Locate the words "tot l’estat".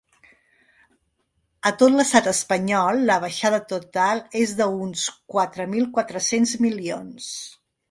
1.81-2.29